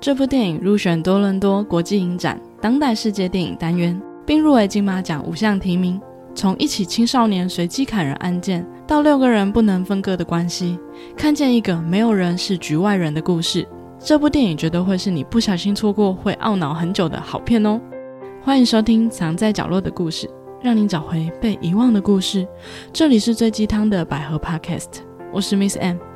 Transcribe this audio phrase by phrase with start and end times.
[0.00, 6.00] 这部电影入选多伦多国际影展当代世界电影单元，并入围金马奖五项提名。
[6.34, 10.78] 从一起青少年随机砍人案件到六个人不能分割的关系，
[11.16, 13.66] 看见一个没有人是局外人的故事。
[13.98, 17.80] 这部电影绝对会是你不小心错过会懊恼很久的好片哦！
[18.42, 20.26] 欢迎收听《藏在角落的故事》，
[20.62, 22.46] 让你找回被遗忘的故事。
[22.92, 25.00] 这里是最鸡汤的百合 Podcast，
[25.32, 26.15] 我是 Miss M。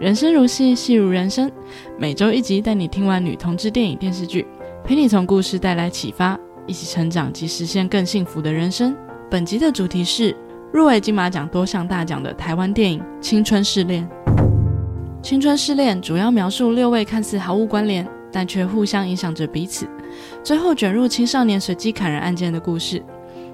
[0.00, 1.52] 人生如戏，戏如人生，
[1.98, 4.46] 每周一集带你听完女同志电影电视剧，
[4.82, 8.96] 陪你从故事带来启发，一起成长及实现更幸福的人生。
[9.30, 10.34] 本集的主题是
[10.72, 14.08] 入围金马奖多项大奖的台湾电影《青春试炼》。
[15.20, 19.86] 《青春试炼》主要描述六位看似毫无关联，但却互相影响着彼此，
[20.42, 23.04] 最后卷入青少年随机砍人案件的故事，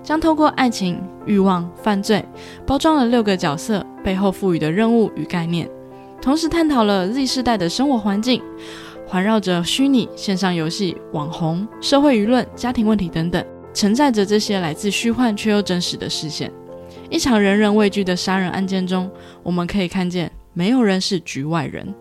[0.01, 2.25] 将透过爱情、欲望、犯罪，
[2.65, 5.69] 包装了六个角色背后赋予的任务与概念，
[6.21, 8.43] 同时探讨了 Z 世代的生活环境，
[9.07, 13.45] 环绕着虚拟、线上游戏、网红、社会舆论、家庭问题等等。
[13.73, 16.51] 承载着这些来自虚幻却又真实的视线，
[17.11, 19.11] 一场人人畏惧的杀人案件中，
[19.43, 21.95] 我们可以看见没有人是局外人。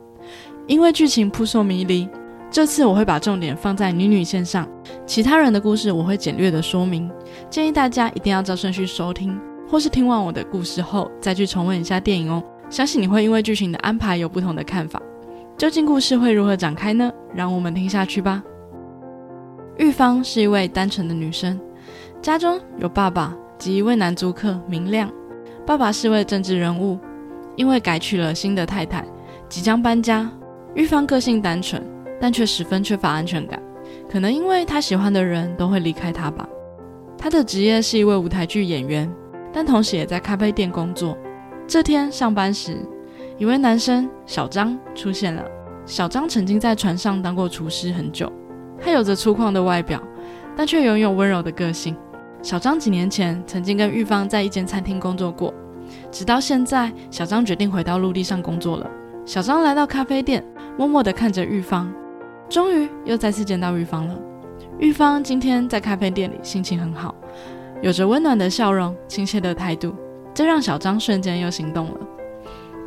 [0.67, 2.07] 因为剧情扑朔迷离，
[2.49, 4.65] 这次我会把重点放在女女线上，
[5.05, 7.11] 其他人的故事我会简略的说明。
[7.49, 9.37] 建议大家一定要照顺序收听，
[9.69, 12.41] 或是听完我的故事后再去重温一下电影哦。
[12.69, 15.01] 相信你会因为剧情的安排有不同的看法。
[15.57, 17.11] 究竟故事会如何展开呢？
[17.33, 18.43] 让我们听下去吧。
[19.77, 21.59] 玉芳是一位单纯的女生，
[22.21, 25.09] 家中有爸爸及一位男租客明亮。
[25.65, 26.99] 爸爸是位政治人物，
[27.55, 29.05] 因为改娶了新的太太，
[29.47, 30.29] 即将搬家。
[30.73, 31.81] 玉芳个性单纯，
[32.19, 33.61] 但却十分缺乏安全感，
[34.09, 36.47] 可能因为她喜欢的人都会离开她吧。
[37.17, 39.09] 她的职业是一位舞台剧演员，
[39.53, 41.17] 但同时也在咖啡店工作。
[41.67, 42.77] 这天上班时，
[43.39, 45.43] 一位男生小张出现了。
[45.83, 48.31] 小张曾经在船上当过厨师很久。
[48.79, 50.01] 他有着粗犷的外表，
[50.55, 51.95] 但却拥有温柔的个性。
[52.43, 55.51] 小张几年前曾经跟玉芳在一间餐厅工作过，
[56.11, 58.87] 直到现在，小张决定回到陆地上工作了。
[59.25, 60.45] 小张来到咖啡店，
[60.77, 61.91] 默默地看着玉芳，
[62.47, 64.15] 终于又再次见到玉芳了。
[64.77, 67.15] 玉芳今天在咖啡店里心情很好，
[67.81, 69.95] 有着温暖的笑容、亲切的态度，
[70.35, 71.97] 这让小张瞬间又心动了。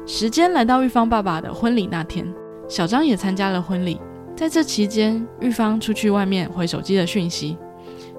[0.06, 2.26] 时间来到玉芳爸爸的婚礼那天，
[2.68, 3.98] 小张也参加了婚礼。
[4.36, 7.56] 在这期间，玉芳出去外面回手机的讯息，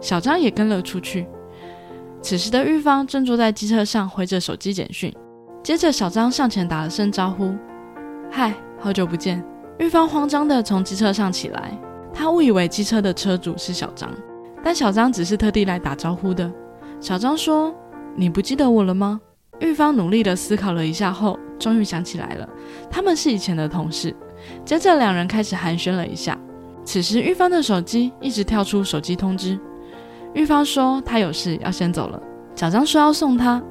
[0.02, 1.28] 小张也跟了出去。
[2.22, 5.14] 此时的玉芳正坐在机车上回着手机简讯，
[5.64, 7.56] 接着小张上前打了声招呼
[8.30, 9.42] ：“嗨，好久不见。”
[9.80, 11.72] 玉芳慌张地从机车上起来，
[12.14, 14.12] 她误以为机车的车主是小张，
[14.62, 16.52] 但小张只是特地来打招呼的。
[17.00, 17.74] 小张说
[18.20, 19.22] ：“你不记得我了吗？”
[19.62, 22.48] 玉芳努力地思考了一下后，终于想起来了，
[22.92, 24.14] 他们是以前的同事。
[24.66, 26.38] 接着，两人开始寒暄了一下。
[26.84, 29.58] 此时，玉芳的手机一直跳出手机通知。
[30.34, 32.22] 玉芳说她有事要先走了。
[32.56, 33.62] 小张说要送她，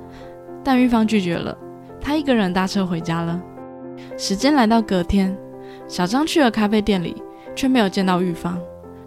[0.65, 1.57] 但玉芳拒绝了。
[2.01, 3.39] 她一个人搭车回家了。
[4.17, 5.37] 时间来到隔天，
[5.87, 7.23] 小张去了咖啡店里，
[7.55, 8.59] 却没有见到玉芳。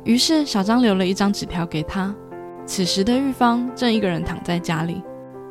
[0.03, 2.13] 于是，小张留了一张纸条给她。
[2.65, 5.03] 此时的玉芳正一个人躺在家里，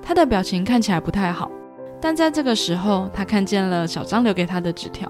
[0.02, 1.50] 她的表情看起来不太好。
[2.00, 5.08] 但在这个时候，她看见了小张留给她的纸条。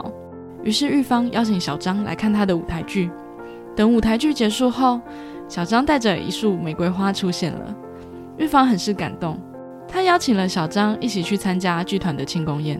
[0.62, 3.10] 于是玉芳邀请小张来看他的舞台剧。
[3.74, 5.00] 等舞台剧结束后，
[5.48, 7.74] 小张带着一束玫瑰花出现了。
[8.36, 9.38] 玉芳很是感动，
[9.88, 12.78] 她邀请了小张一起去参加剧团的庆功宴。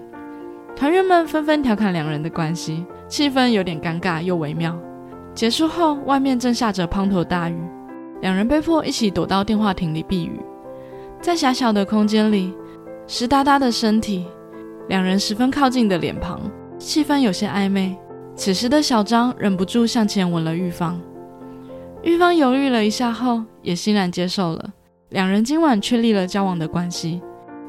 [0.77, 4.77] 团员们纷纷调侃两人的关系，气氛有点尴尬又微妙。
[5.35, 7.57] 结束后，外面正下着滂沱大雨，
[8.21, 10.39] 两人被迫一起躲到电话亭里避雨。
[11.23, 12.55] 在狭小的空间里，
[13.07, 14.25] 湿哒哒的身体，
[14.89, 16.41] 两人十分靠近的脸庞。
[16.79, 17.95] 气氛有些暧昧，
[18.35, 20.99] 此时的小张忍不住向前吻了玉芳。
[22.03, 24.73] 玉芳犹豫了一下后，也欣然接受了。
[25.11, 27.21] 两人今晚确立了交往的关系，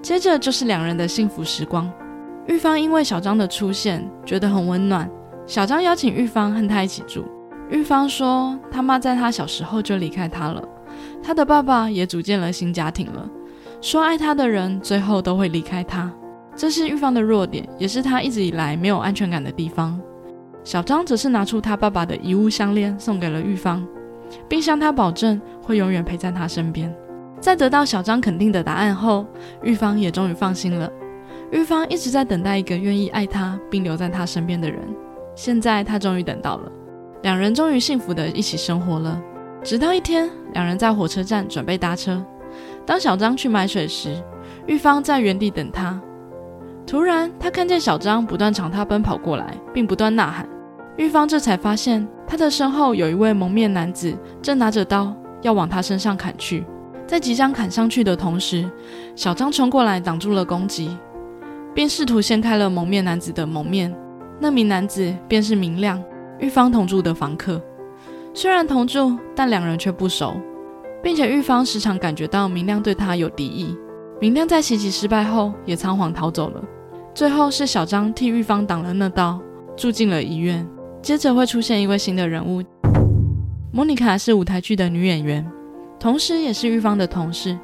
[0.02, 1.92] 接着就是两人的幸福时光。
[2.48, 5.12] 玉芳因为小张的出现觉得很温暖，
[5.46, 7.26] 小张邀请玉芳和他一起住。
[7.70, 10.64] 玉芳说，他妈在他小时候就离开他了，
[11.22, 13.30] 他的爸爸也组建了新家庭了，
[13.82, 16.12] 说爱他的人最后都会离开他。
[16.56, 20.00] 这是玉芳的弱点，也是她一直以来没有安全感的地方。
[20.64, 23.84] 小张则是拿出他爸爸的遗物项链送给了玉芳，
[24.48, 26.94] 并向她保证会永远陪在她身边。
[27.40, 29.26] 在得到小张肯定的答案后，
[29.64, 30.92] 玉芳也终于放心了。
[31.52, 34.80] 玉芳一直在等待一个愿意爱她并留在她身边的人，
[35.34, 36.72] 现在她终于等到了，
[37.24, 39.20] 两人终于幸福的一起生活了。
[39.64, 42.24] 直到一天，两人在火车站准备搭车，
[42.92, 44.22] 当小张去买水时，
[44.68, 45.98] 玉芳在原地等他。
[46.86, 50.46] 突然，他看见小张不断朝他奔跑过来，并不断呐喊。
[50.98, 56.66] 玉芳这才发现，他的身后有一位蒙面男子正拿着刀要往他身上砍去。
[57.08, 58.70] 在即将砍上去的同时，
[59.16, 60.98] 小张冲过来挡住了攻击，
[61.74, 63.96] 并试图掀开了蒙面男子的蒙面。
[64.38, 66.04] 那名男子便是明亮，
[66.40, 67.62] 玉芳同住的房客。
[68.34, 70.36] 虽然同住，但两人却不熟，
[71.04, 73.76] 并且玉芳时常感觉到明亮对他有敌意。
[74.20, 76.64] 明亮在袭击失败后也仓皇逃走了。
[77.14, 79.40] 最后是小张替玉芳挡了那刀，
[79.76, 80.68] 住进了医院。
[81.02, 82.64] 接着会出现一位新的人物，
[83.72, 85.46] 莫妮卡是舞台剧的女演员。
[86.00, 87.58] 同时，也是玉芳的同事，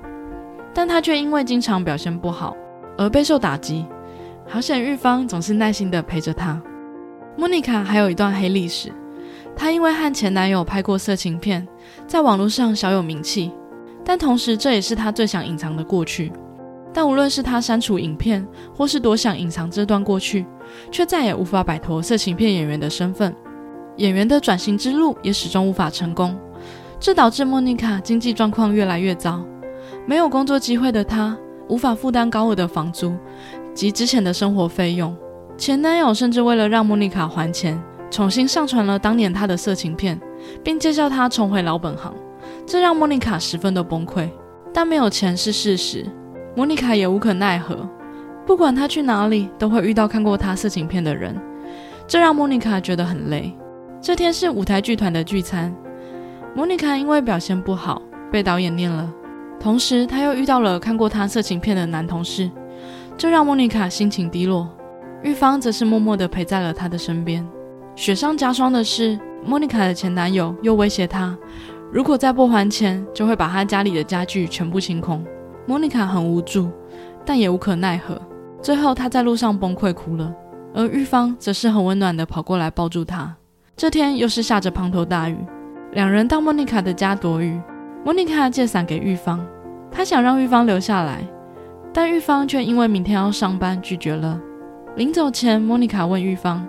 [0.73, 2.55] 但她却因为经常表现不好
[2.97, 3.85] 而备受打击。
[4.47, 6.61] 好险，玉芳总是耐心地陪着她。
[7.35, 8.91] 莫妮卡还有一段黑历史，
[9.57, 11.67] 她因为和前男友拍过色情片，
[12.05, 13.51] 在网络上小有名气，
[14.05, 16.31] 但同时这也是她最想隐藏的过去。
[16.93, 20.45] 但无论是她删除影片，或是多想隐藏这段过去，
[20.91, 23.35] 却再也无法摆脱色情片演员的身份。
[23.97, 26.37] 演员的转型之路也始终无法成功。
[26.99, 29.43] 这导致莫妮卡经济状况越来越糟，
[30.05, 31.35] 没有工作机会的她
[31.67, 33.15] 无法负担高额的房租
[33.73, 35.15] 及之前的生活费用。
[35.57, 40.19] 前男友甚至为了让莫妮卡还钱，重新上传了当年她的色情片，
[40.63, 42.13] 并介绍她重回老本行，
[42.65, 44.29] 这让莫妮卡十分的崩溃。
[44.73, 46.05] 但没有钱是事实，
[46.55, 47.89] 莫妮卡也无可奈何。
[48.45, 51.35] 不管她去哪里，都会遇到看过她色情片的人，
[52.07, 53.53] 这让莫妮卡觉得很累。
[53.99, 55.75] 这天是舞台剧团的聚餐。
[56.55, 58.01] 莫妮卡因为表现不好
[58.31, 59.11] 被导演念了，
[59.59, 62.49] 同时她又遇到了看过她色情片的男同事，
[63.17, 64.69] 这让莫妮卡心情低落。
[65.23, 67.45] 玉芳则是默默地陪在了她的身边。
[67.97, 71.35] 雪上加霜的是，莫妮卡的前男友又威胁她，
[71.91, 75.25] 如果再不还钱，就会把她家里的家具全部清空。
[75.65, 76.69] 莫妮卡很无助，
[77.25, 78.15] 但也无可奈何。
[78.61, 80.31] 最后她在路上崩溃哭了，
[80.75, 83.35] 而玉芳则是很温暖地跑过来抱住她。
[83.75, 85.35] 这天又是下着滂沱大雨。
[85.93, 87.59] 两人到莫妮卡的家躲雨，
[88.05, 89.43] 莫妮卡借伞给玉芳，
[89.89, 91.27] 她想让玉芳留下来，
[91.91, 94.39] 但玉芳却因为明天要上班拒绝了。
[94.95, 96.63] 临走前，莫妮卡问玉芳：“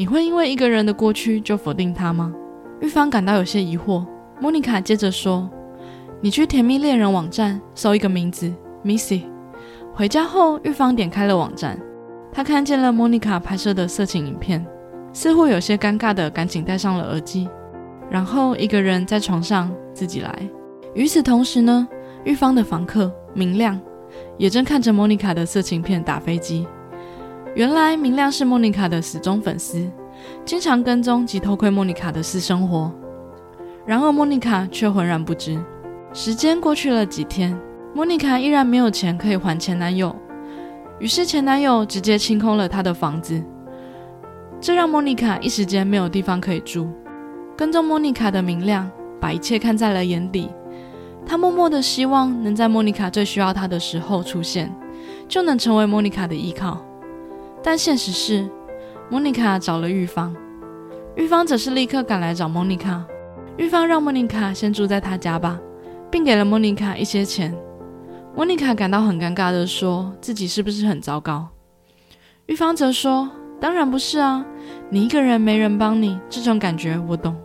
[0.00, 2.32] 你会因为一个人的过去就否定他吗？”
[2.80, 4.02] 玉芳感到有些疑惑。
[4.40, 5.46] 莫妮卡接着说
[6.22, 8.50] ：“你去甜蜜恋人网站搜一个名字
[8.82, 9.24] ，Missy。”
[9.92, 11.78] 回家后，玉芳点开了网站，
[12.32, 14.66] 她看见了莫妮卡拍摄的色情影片，
[15.12, 17.46] 似乎有些尴尬的，赶紧戴上了耳机。
[18.10, 20.34] 然后一个人在床上自己来。
[20.94, 21.86] 与此同时呢，
[22.24, 23.78] 玉芳的房客明亮
[24.38, 26.66] 也正看着莫妮卡的色情片打飞机。
[27.54, 29.90] 原来明亮是莫妮卡的死忠粉丝，
[30.44, 32.92] 经常跟踪及偷窥莫妮卡的私生活。
[33.84, 35.60] 然而莫妮卡却浑然不知。
[36.12, 37.58] 时间过去了几天，
[37.92, 40.14] 莫妮卡依然没有钱可以还前男友，
[41.00, 43.42] 于是前男友直接清空了她的房子，
[44.60, 46.88] 这让莫妮卡一时间没有地方可以住。
[47.56, 48.88] 跟踪莫妮卡的明亮，
[49.20, 50.48] 把一切看在了眼底。
[51.26, 54.72] 他默默的希望能在莫妮卡最需要他的时候出现，
[55.28, 56.80] 就能成为莫妮卡的依靠。
[57.62, 58.48] 但现实是，
[59.10, 60.34] 莫妮卡找了玉芳，
[61.16, 63.04] 玉芳则是立刻赶来找莫妮卡。
[63.56, 65.60] 玉芳让莫妮卡先住在他家吧，
[66.10, 67.54] 并给了莫妮卡一些钱。
[68.34, 71.48] 莫妮卡感到很尴尬的说自己是不是很糟糕？
[72.46, 73.28] 玉芳则说
[73.60, 74.44] ：“当然不是啊，
[74.88, 77.36] 你一个人没人帮你，这种感觉我懂。”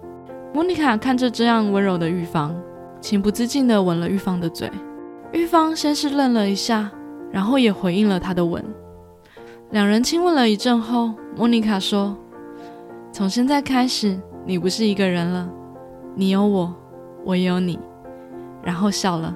[0.53, 2.55] 莫妮卡看着这样温柔的玉芳，
[3.01, 4.71] 情不自禁地吻了玉芳的嘴。
[5.33, 6.89] 玉芳先是愣了一下，
[7.31, 8.63] 然后也回应了他的吻。
[9.75, 12.15] 两人亲吻了一阵后，莫妮卡说
[13.11, 15.49] ：“从现在开始，你不是一个人了，
[16.15, 16.73] 你有我，
[17.25, 17.77] 我也有你。”
[18.63, 19.35] 然后笑了。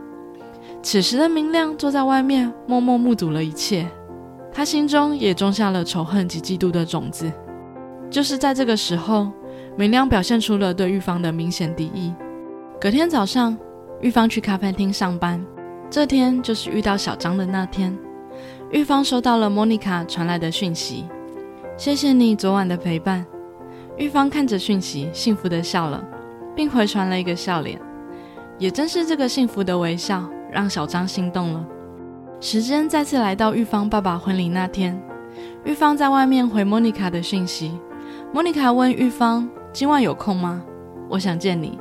[0.81, 3.85] 此时的明亮坐在外面，默默目睹了一切。
[4.49, 7.29] 他心中也种下了仇恨及嫉妒的种子。
[8.09, 9.29] 就是在这个时候。
[9.77, 12.13] 明亮表现出了对玉芳的明显敌意。
[12.79, 13.57] 隔天早上，
[14.01, 15.45] 玉芳去咖啡厅上班。
[15.89, 17.97] 这天就是遇到小张的那天。
[18.71, 21.05] 玉芳收到了莫妮卡传来的讯息
[21.75, 23.25] ：“谢谢你昨晚的陪伴。”
[23.97, 26.03] 玉芳看着讯息，幸福的笑了，
[26.55, 27.81] 并回传了一个笑脸。
[28.59, 31.65] 也正是这个幸福的微笑，让小张心动了。
[32.39, 35.01] 时间再次来到玉芳爸爸婚礼那天，
[35.63, 37.79] 玉芳在外面回莫妮卡的讯息。
[38.31, 39.49] 莫妮卡问玉芳。
[39.71, 40.63] 今晚有空吗？
[41.07, 41.77] 我想见你。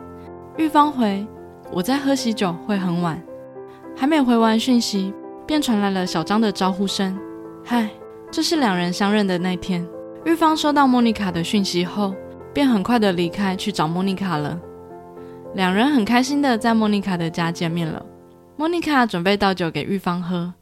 [0.58, 1.26] 玉芳回：
[1.72, 3.18] 我在喝喜酒，会很晚。
[3.96, 5.12] 还没回完讯息，
[5.48, 7.18] 便传来了小张的招呼声
[7.64, 7.88] ：“嗨！”
[8.30, 9.88] 这是两人相认的那天。
[10.26, 12.14] 玉芳收到莫妮卡的讯息后，
[12.52, 14.60] 便很快的离开去找莫妮卡了。
[15.54, 18.04] 两人很开心的在莫妮卡的家见面了。
[18.56, 20.52] 莫妮卡准备倒酒给玉芳喝，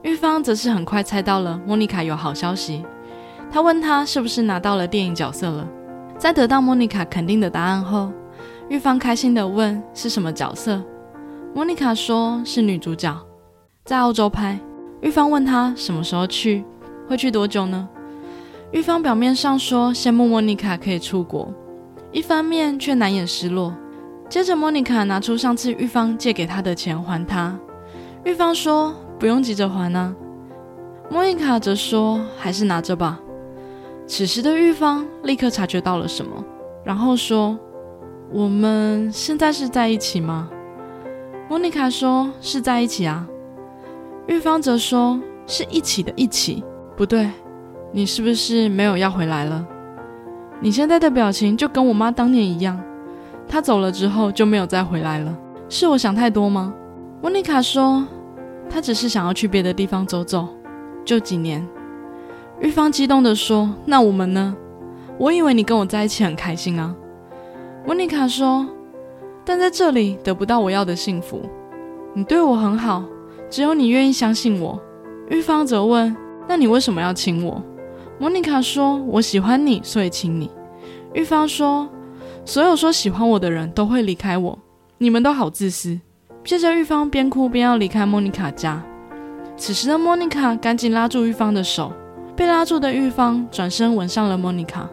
[0.00, 2.82] 玉芳则是很快猜到了莫妮卡有好消息。
[3.50, 5.68] 她问她是不是拿到了电影角色了。
[6.16, 8.10] 在得到莫妮卡肯定的答案后，
[8.70, 10.82] 玉芳开心的问是什么角色。
[11.52, 13.14] 莫妮卡说是女主角，
[13.92, 14.58] 在澳洲拍。
[15.02, 16.64] 玉芳问她什么时候去，
[17.06, 17.86] 会去多久呢？
[18.70, 21.52] 玉芳表面上说羡慕莫妮卡可以出国，
[22.10, 23.74] 一方面却难掩失落。
[24.30, 27.54] 接着，莫妮卡拿出上次玉芳借给她的钱还她。
[28.24, 30.16] 玉芳说不用急着还啊。
[31.10, 33.20] 莫妮卡则说还是拿着吧。
[34.06, 36.42] 此时的玉芳立刻察觉到了什么，
[36.82, 37.58] 然后说
[38.32, 40.48] ：“我们现在是在一起吗？”
[41.46, 43.28] 莫妮卡说：“是在一起啊。”
[44.26, 46.62] 玉芳则说：“是一起的一起，
[46.96, 47.30] 不对。”
[47.94, 49.66] 你是不是没有要回来了？
[50.60, 52.80] 你现在的表情就跟我妈当年一样，
[53.46, 55.36] 她走了之后就没有再回来了。
[55.68, 56.72] 是我想太多吗？
[57.20, 58.06] 莫妮卡说，
[58.70, 60.48] 她只是想要去别的地方走走，
[61.04, 61.68] 就几年。
[62.60, 64.56] 玉芳激动地说：“那我们呢？
[65.18, 66.94] 我以为你跟我在一起很开心啊。”
[67.84, 68.66] 莫妮卡说
[69.44, 71.42] ：“但在这里得不到我要的幸福。
[72.14, 73.04] 你对我很好，
[73.52, 74.80] 只有你愿意相信我。”
[75.28, 76.16] 玉芳则问
[76.48, 77.62] ：“那你为什么要亲我？”
[78.18, 80.50] 莫妮卡说：“我喜欢你，所以亲你。”
[81.12, 81.86] 玉芳说
[82.46, 84.58] ：“所有说喜欢我的人都会离开我，
[84.96, 86.00] 你们都好自私。”
[86.42, 88.82] 接着，玉芳边哭边要离开莫妮卡家。
[89.54, 91.92] 此时的莫妮卡赶紧拉住玉芳的手，
[92.34, 94.88] 被拉住的玉芳转身吻上了莫妮卡。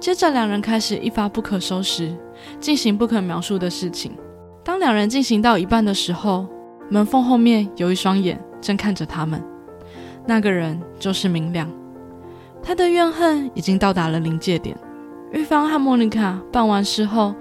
[0.00, 2.12] 接着，两人开始一发不可收拾，
[2.58, 4.12] 进行不可描述的事情。
[4.64, 6.46] 当两人进行到一半的时候，
[6.92, 9.42] 门缝后面有一双眼正看着他们，
[10.26, 11.66] 那个人就是明亮。
[12.62, 14.76] 他的怨恨已经到达了临界点。
[15.30, 17.34] 玉芳和莫妮卡办完事后，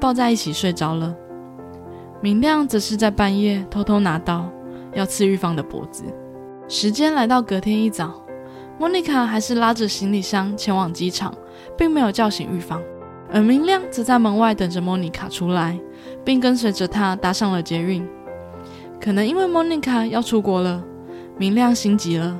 [0.00, 1.14] 抱在一起睡着了。
[2.22, 4.50] 明亮则是在半夜偷偷拿刀
[4.94, 6.04] 要刺玉芳的脖子。
[6.66, 8.24] 时间来到隔天一早，
[8.78, 11.34] 莫妮卡还是拉着行李箱前往机场，
[11.76, 12.80] 并没有叫醒玉芳。
[13.30, 15.78] 而明亮则在门外等着莫妮卡出来，
[16.24, 18.08] 并跟随着她搭上了捷运。
[19.00, 20.82] 可能因为莫妮卡要出国了，
[21.38, 22.38] 明亮心急了。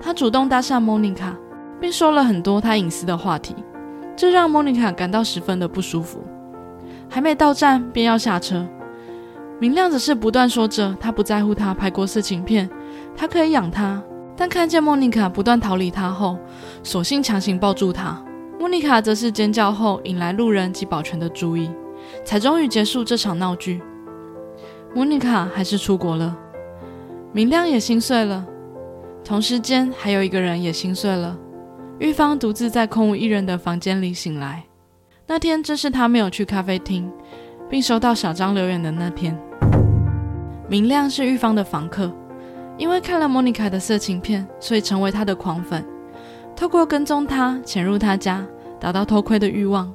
[0.00, 1.36] 他主动搭讪莫妮卡，
[1.80, 3.54] 并说了很多他隐私的话题，
[4.16, 6.22] 这让莫妮卡感到十分的不舒服。
[7.08, 8.66] 还没到站便要下车，
[9.58, 12.68] 明亮则是不断说着他不在乎他拍过色情片，
[13.16, 14.02] 他可以养他。
[14.36, 16.36] 但看见莫妮卡不断逃离他后，
[16.82, 18.20] 索性强行抱住他。
[18.58, 21.70] 莫妮卡则是尖叫后引来路人及保全的注意，
[22.24, 23.80] 才终于结束这场闹剧。
[24.94, 26.36] 莫妮卡还是出国了，
[27.32, 28.46] 明亮也心碎了。
[29.24, 31.36] 同时间，还有一个人也心碎了。
[31.98, 34.62] 玉芳独自在空无一人的房间里醒来。
[35.26, 37.10] 那天正是他没有去咖啡厅，
[37.68, 39.36] 并收到小张留言的那天。
[40.68, 42.12] 明亮是玉芳的房客，
[42.78, 45.84] 因为看了莫妮卡的色情片，所以成为她的狂粉。
[46.54, 48.46] 透过跟踪她，潜入她家，
[48.78, 49.92] 达到偷窥的欲望，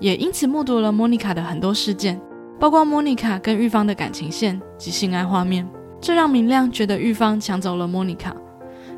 [0.00, 2.20] 也因此目睹了莫妮卡的很多事件，
[2.62, 5.68] 包括莫妮卡跟玉芳的感情线及性爱画面。
[6.00, 8.32] 这让明亮觉得玉芳抢走了莫妮卡。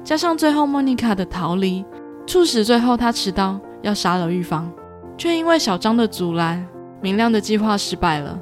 [0.04, 1.82] 加上最后莫妮卡的逃离，
[2.26, 4.70] 促使最后他持刀要杀了玉芳，
[5.16, 6.62] 却因为小张的阻拦，
[7.00, 8.38] 明亮的计划失败了。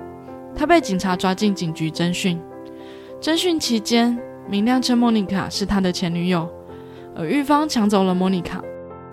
[0.56, 2.36] 他被警察抓进警局侦讯。
[3.20, 6.50] 侦讯期间，明亮称莫妮卡是他的前女友，
[7.14, 8.60] 而玉芳抢走了莫妮卡，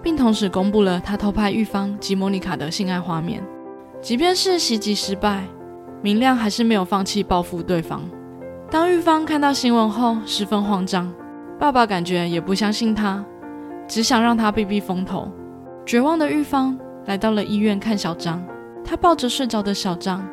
[0.01, 3.43] 并同时公布了他偷拍玉芳及莫妮卡的性爱画面。
[4.01, 5.43] 即便是袭击失败，
[6.01, 8.01] 明亮还是没有放弃报复对方。
[8.71, 11.11] 当玉芳看到新闻后，十分慌张。
[11.59, 13.23] 爸爸感觉也不相信他，
[13.87, 15.29] 只想让他避避风头。
[15.85, 18.41] 绝望的玉芳来到了医院看小张，
[18.85, 20.25] 他抱着睡着的小张，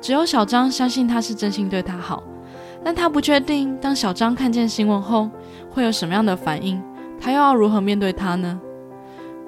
[0.00, 2.22] 只有小张相信他是真心对他好，
[2.84, 5.28] 但他不确定当小张看见新闻后
[5.68, 6.80] 会有什么样的反应，
[7.20, 8.60] 他又要如何面对他呢？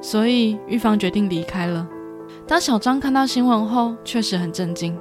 [0.01, 1.87] 所以玉芳决定离开了。
[2.47, 4.99] 当小张看到新闻后，确实很震惊，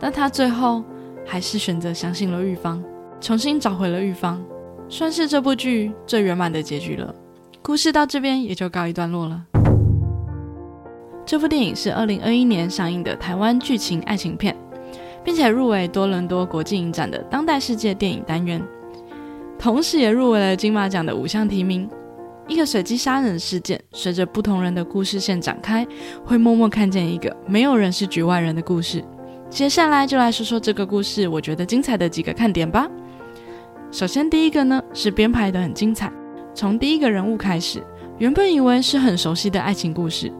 [0.00, 0.82] 但他最后
[1.24, 2.82] 还是选择相信了玉芳，
[3.20, 4.42] 重新找回了玉芳。
[4.88, 7.14] 算是这部剧最圆满的结局了，
[7.62, 9.42] 故事到这边也就告一段落了。
[11.24, 14.54] 这部电影是二零二一年上映的台湾剧情爱情片，
[15.24, 18.62] 并且入围多伦多国际影展的当代世界电影单元，
[19.58, 21.88] 同时也入围了金马奖的五项提名。
[22.46, 25.86] 一个随机杀人事件，随着不同人的故事线展开，
[26.26, 29.02] 会默默看见一个没有人是局外人的故事。
[29.54, 32.88] 接下来就来说说这个故事，我觉得精彩的几个看点吧。
[33.92, 36.12] 首先，第一个呢是编排的很精彩。
[36.52, 37.80] 从第一个人物开始，
[38.18, 40.32] 原本以为是很熟悉的爱情故事，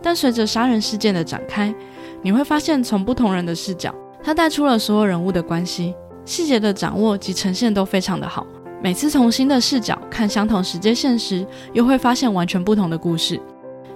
[0.00, 1.74] 但随着杀人事件的展开，
[2.22, 5.92] 你会发现从不同人的视角，他带出了所有人物的关系，
[6.24, 8.46] 细节的掌握及呈现都非常的好。
[8.80, 13.40] 每次从新的视角看相同时间线时，又会发现完全不同的故事。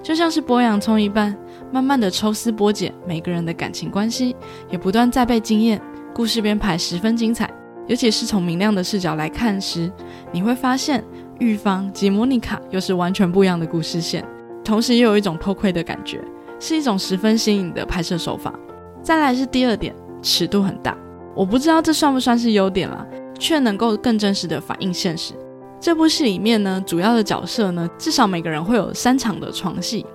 [0.02, 1.34] 就像是剥洋葱一般，
[1.74, 4.36] 慢慢的抽丝剥茧，每个人的感情关系
[4.70, 5.82] 也不断在被经验，
[6.14, 7.52] 故事编排十分精彩。
[7.88, 9.90] 尤其是从明亮的视角来看时，
[10.30, 11.02] 你会发现
[11.40, 14.24] 玉芳及莫妮卡又是完全不一样的故事线，
[14.62, 16.20] 同时又有一种偷窥的感觉，
[16.60, 18.54] 是一种十分新颖的拍摄手法。
[19.02, 20.96] 再来是第二点，尺度很大，
[21.34, 23.04] 我不知道这算不算是优点啦，
[23.36, 25.34] 却能够更真实的反映现实。
[25.80, 30.06] 这部戏里面呢，主要的角色呢，至少每个人会有三场的床戏，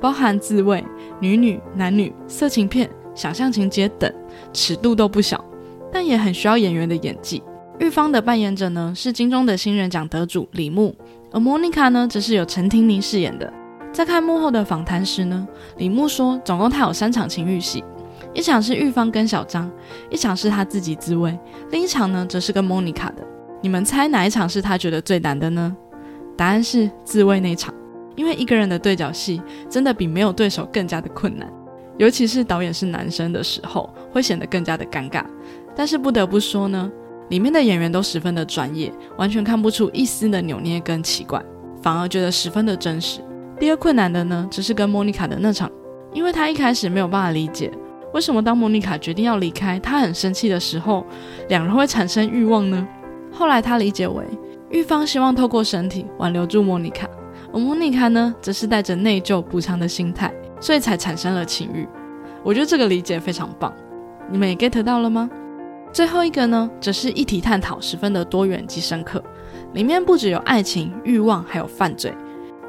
[0.00, 0.84] 包含自慰、
[1.20, 4.12] 女女、男女、色情片、想象情节等，
[4.52, 5.44] 尺度都不小。
[5.92, 7.42] 但也很需要演员的演技。
[7.78, 10.94] 玉芳的扮演者呢是金钟的新人奖得主李牧，
[11.30, 13.50] 而莫妮卡呢则是由陈婷妮饰演的。
[13.92, 15.46] 在看幕后的访谈时呢，
[15.78, 17.82] 李牧说，总共他有三场情欲戏，
[18.34, 19.70] 一场是玉芳跟小张，
[20.10, 21.38] 一场是他自己自慰，
[21.70, 23.22] 另一场呢则是跟莫妮卡的。
[23.62, 25.74] 你们猜哪一场是他觉得最难的呢？
[26.36, 27.72] 答案是自慰那场，
[28.16, 31.48] 因为一个人的对角戏真的比没有对手更加的困难，
[31.98, 35.22] 尤其是导演是男生的时候，会显得更加的尴尬。
[35.74, 36.90] 但是不得不说呢，
[37.28, 41.40] 里面的演员都十分的专业，完全看不出一丝的扭捏跟奇怪，
[41.82, 43.20] 反而觉得十分的真实。
[43.60, 45.70] 第二困难的呢，只是跟莫妮卡的那场，
[46.12, 47.70] 因为他一开始没有办法理解，
[48.14, 51.06] 为什么当莫妮卡决定要离开，他很生气的时候，
[51.48, 52.86] 两人会产生欲望呢？
[53.32, 54.24] 后来他理解为
[54.70, 57.06] 玉芳希望透过身体挽留住莫妮卡，
[57.56, 61.88] 而莫妮卡呢，则是带着内疚补偿的心态，所以才产生了情欲。
[62.44, 63.72] 我觉得这个理解非常棒，
[64.30, 65.30] 你们也 get 到了吗？
[65.90, 69.24] 最后一个呢，则是议题探讨十分的多元及深刻，
[69.72, 72.12] 里面不只有爱情、欲望，还有犯罪。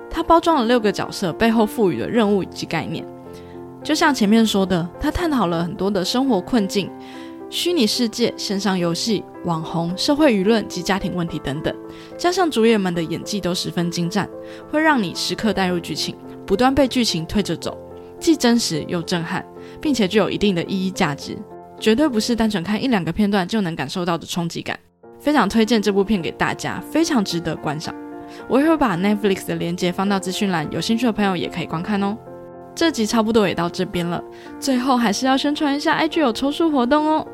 [0.09, 3.05] 它包装了六个角色背后赋予的任务以及概念。
[3.83, 6.89] 就像前面说的，它探讨了很多的生活困境、
[7.49, 11.73] 虚拟世界、线上游戏、网红、社会舆论及家庭问题等等。
[12.17, 14.27] 加上主演们的演技都十分精湛，
[14.69, 17.77] 会让你时刻带入剧情，不断被剧情推着走，
[18.19, 19.45] 既真实又震撼，
[19.79, 21.37] 并且具有一定的意义价值。
[21.79, 24.77] 绝对不是单纯看一两个片段就能感受到的冲击感，
[25.19, 27.95] 非常推荐这部片给大家，非常值得观赏。
[28.49, 32.17] 我也会把 Netflix 的链接放到资讯栏，有兴趣的朋友也可以观看哦。
[32.75, 34.23] 这集差不多也到这边了，
[34.59, 37.25] 最后还是要宣传一下 IG 有抽书活动哦。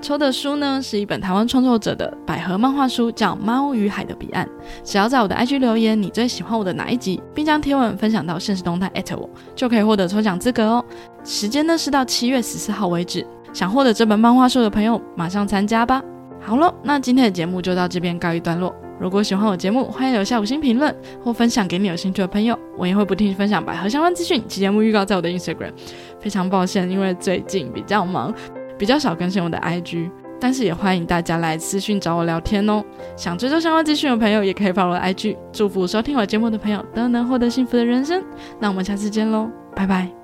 [0.00, 4.46] 抽的书呢是一本台湾创作者的百合漫画书，叫《猫与海的彼岸》。
[4.82, 10.84] 只要在我的 IG 留言你最喜欢我的哪一集，并将贴文分享到现实动态我，就可以获得抽奖资格哦。
[11.22, 13.26] 时间呢是到七月十四号为止。
[13.52, 16.02] 想获得这本漫画书的朋友，马上参加吧！
[16.40, 18.74] 好了，那今天的节目就到这边告一段落。
[18.98, 22.58] 如果喜欢我节目，欢迎留下五星评论或分享给你有兴趣的朋友。
[22.78, 25.72] 我也会不定期分享百合相关资讯及节目预告在我的 Instagram。
[26.20, 28.32] 非常抱歉，因为最近比较忙，
[28.80, 32.82] 比较少更新我的 IG，但是也欢迎大家来私讯找我聊天哦。
[33.14, 35.36] 想追踪相关资讯的朋友，也可以发我的 IG。
[35.52, 38.24] 祝福收听我节目的朋友都能获得幸福的人生。
[38.58, 40.19] 那我们下次见喽，拜拜。